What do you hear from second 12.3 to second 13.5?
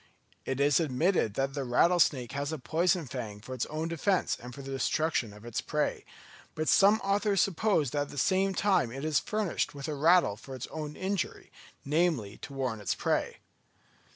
to warn its prey.